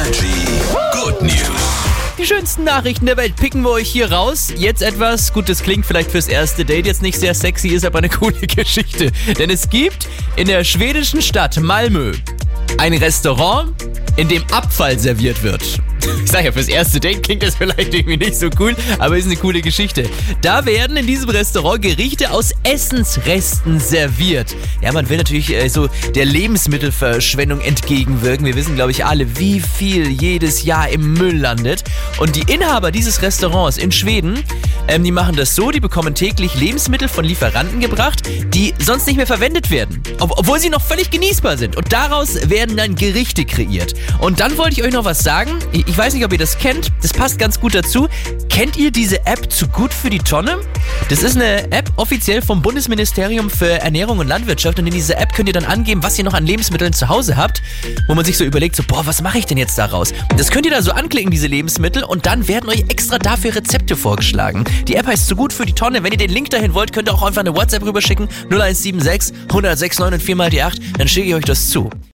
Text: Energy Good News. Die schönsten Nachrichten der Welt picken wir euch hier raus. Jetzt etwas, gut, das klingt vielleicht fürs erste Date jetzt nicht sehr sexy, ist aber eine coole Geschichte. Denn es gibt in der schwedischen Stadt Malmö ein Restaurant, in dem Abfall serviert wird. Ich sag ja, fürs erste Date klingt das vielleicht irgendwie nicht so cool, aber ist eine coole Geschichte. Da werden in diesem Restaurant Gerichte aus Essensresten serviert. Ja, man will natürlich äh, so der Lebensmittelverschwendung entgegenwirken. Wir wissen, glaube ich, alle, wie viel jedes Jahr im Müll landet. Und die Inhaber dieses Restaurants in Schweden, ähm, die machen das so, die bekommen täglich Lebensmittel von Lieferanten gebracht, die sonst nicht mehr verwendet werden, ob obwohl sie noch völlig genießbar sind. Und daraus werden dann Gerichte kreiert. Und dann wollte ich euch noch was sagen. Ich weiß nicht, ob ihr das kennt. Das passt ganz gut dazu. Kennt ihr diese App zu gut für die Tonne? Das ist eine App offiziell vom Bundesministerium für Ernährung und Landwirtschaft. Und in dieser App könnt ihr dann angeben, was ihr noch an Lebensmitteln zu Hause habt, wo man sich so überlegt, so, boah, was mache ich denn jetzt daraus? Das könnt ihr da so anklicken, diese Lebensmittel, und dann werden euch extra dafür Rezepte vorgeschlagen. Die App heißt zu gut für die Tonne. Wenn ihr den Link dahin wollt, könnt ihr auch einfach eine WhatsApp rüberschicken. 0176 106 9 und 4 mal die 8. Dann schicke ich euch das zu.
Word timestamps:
Energy 0.00 0.46
Good 0.92 1.20
News. 1.20 1.84
Die 2.18 2.24
schönsten 2.24 2.64
Nachrichten 2.64 3.04
der 3.04 3.18
Welt 3.18 3.36
picken 3.36 3.60
wir 3.62 3.70
euch 3.70 3.88
hier 3.90 4.10
raus. 4.10 4.48
Jetzt 4.56 4.80
etwas, 4.80 5.30
gut, 5.30 5.50
das 5.50 5.62
klingt 5.62 5.84
vielleicht 5.84 6.10
fürs 6.10 6.26
erste 6.26 6.64
Date 6.64 6.86
jetzt 6.86 7.02
nicht 7.02 7.20
sehr 7.20 7.34
sexy, 7.34 7.68
ist 7.68 7.84
aber 7.84 7.98
eine 7.98 8.08
coole 8.20 8.46
Geschichte. 8.46 9.12
Denn 9.38 9.50
es 9.50 9.68
gibt 9.68 10.08
in 10.36 10.46
der 10.46 10.64
schwedischen 10.64 11.20
Stadt 11.20 11.60
Malmö 11.60 12.12
ein 12.78 12.94
Restaurant, 12.94 13.74
in 14.16 14.28
dem 14.28 14.42
Abfall 14.50 14.98
serviert 14.98 15.42
wird. 15.42 15.62
Ich 16.24 16.30
sag 16.30 16.44
ja, 16.44 16.52
fürs 16.52 16.68
erste 16.68 17.00
Date 17.00 17.22
klingt 17.22 17.42
das 17.42 17.56
vielleicht 17.56 17.92
irgendwie 17.94 18.16
nicht 18.16 18.36
so 18.36 18.48
cool, 18.58 18.76
aber 18.98 19.16
ist 19.16 19.26
eine 19.26 19.36
coole 19.36 19.60
Geschichte. 19.60 20.08
Da 20.42 20.64
werden 20.64 20.96
in 20.96 21.06
diesem 21.06 21.28
Restaurant 21.30 21.82
Gerichte 21.82 22.30
aus 22.30 22.52
Essensresten 22.62 23.80
serviert. 23.80 24.54
Ja, 24.82 24.92
man 24.92 25.08
will 25.08 25.18
natürlich 25.18 25.52
äh, 25.54 25.68
so 25.68 25.88
der 26.14 26.24
Lebensmittelverschwendung 26.24 27.60
entgegenwirken. 27.60 28.46
Wir 28.46 28.54
wissen, 28.54 28.74
glaube 28.74 28.90
ich, 28.92 29.04
alle, 29.04 29.38
wie 29.38 29.60
viel 29.60 30.08
jedes 30.08 30.64
Jahr 30.64 30.88
im 30.88 31.14
Müll 31.14 31.36
landet. 31.36 31.84
Und 32.18 32.36
die 32.36 32.52
Inhaber 32.52 32.90
dieses 32.90 33.22
Restaurants 33.22 33.78
in 33.78 33.92
Schweden, 33.92 34.38
ähm, 34.90 35.04
die 35.04 35.12
machen 35.12 35.36
das 35.36 35.54
so, 35.54 35.70
die 35.70 35.80
bekommen 35.80 36.14
täglich 36.14 36.54
Lebensmittel 36.54 37.08
von 37.08 37.24
Lieferanten 37.24 37.80
gebracht, 37.80 38.22
die 38.52 38.74
sonst 38.78 39.06
nicht 39.06 39.16
mehr 39.16 39.26
verwendet 39.26 39.70
werden, 39.70 40.02
ob 40.18 40.38
obwohl 40.38 40.58
sie 40.58 40.68
noch 40.68 40.82
völlig 40.82 41.10
genießbar 41.10 41.56
sind. 41.58 41.76
Und 41.76 41.92
daraus 41.92 42.50
werden 42.50 42.76
dann 42.76 42.96
Gerichte 42.96 43.44
kreiert. 43.44 43.94
Und 44.18 44.40
dann 44.40 44.58
wollte 44.58 44.80
ich 44.80 44.82
euch 44.82 44.92
noch 44.92 45.04
was 45.04 45.20
sagen. 45.20 45.58
Ich 45.72 45.96
weiß 45.96 46.14
nicht, 46.14 46.24
ob 46.24 46.32
ihr 46.32 46.38
das 46.38 46.58
kennt. 46.58 46.90
Das 47.02 47.12
passt 47.12 47.38
ganz 47.38 47.60
gut 47.60 47.74
dazu. 47.74 48.08
Kennt 48.48 48.76
ihr 48.76 48.90
diese 48.90 49.26
App 49.26 49.52
zu 49.52 49.68
gut 49.68 49.94
für 49.94 50.10
die 50.10 50.18
Tonne? 50.18 50.58
Das 51.10 51.24
ist 51.24 51.34
eine 51.34 51.72
App 51.72 51.90
offiziell 51.96 52.40
vom 52.40 52.62
Bundesministerium 52.62 53.50
für 53.50 53.80
Ernährung 53.80 54.18
und 54.18 54.28
Landwirtschaft. 54.28 54.78
Und 54.78 54.86
in 54.86 54.92
dieser 54.92 55.18
App 55.18 55.34
könnt 55.34 55.48
ihr 55.48 55.52
dann 55.52 55.64
angeben, 55.64 56.04
was 56.04 56.16
ihr 56.16 56.24
noch 56.24 56.34
an 56.34 56.46
Lebensmitteln 56.46 56.92
zu 56.92 57.08
Hause 57.08 57.36
habt, 57.36 57.62
wo 58.06 58.14
man 58.14 58.24
sich 58.24 58.38
so 58.38 58.44
überlegt, 58.44 58.76
so, 58.76 58.84
boah, 58.84 59.04
was 59.04 59.20
mache 59.20 59.38
ich 59.38 59.44
denn 59.44 59.58
jetzt 59.58 59.76
daraus? 59.76 60.14
Das 60.36 60.52
könnt 60.52 60.66
ihr 60.66 60.70
da 60.70 60.82
so 60.82 60.92
anklicken, 60.92 61.32
diese 61.32 61.48
Lebensmittel, 61.48 62.04
und 62.04 62.26
dann 62.26 62.46
werden 62.46 62.70
euch 62.70 62.84
extra 62.90 63.18
dafür 63.18 63.56
Rezepte 63.56 63.96
vorgeschlagen. 63.96 64.64
Die 64.86 64.94
App 64.94 65.08
heißt 65.08 65.26
zu 65.26 65.34
gut 65.34 65.52
für 65.52 65.66
die 65.66 65.72
Tonne. 65.72 66.04
Wenn 66.04 66.12
ihr 66.12 66.18
den 66.18 66.30
Link 66.30 66.50
dahin 66.50 66.74
wollt, 66.74 66.92
könnt 66.92 67.08
ihr 67.08 67.14
auch 67.14 67.24
einfach 67.24 67.40
eine 67.40 67.56
WhatsApp 67.56 67.82
rüberschicken. 67.82 68.28
0176 68.44 69.36
106 69.48 69.98
9 69.98 70.14
und 70.14 70.22
4 70.22 70.36
mal 70.36 70.50
die 70.50 70.62
8. 70.62 70.80
Dann 70.96 71.08
schicke 71.08 71.26
ich 71.26 71.34
euch 71.34 71.44
das 71.44 71.70
zu. 71.70 71.90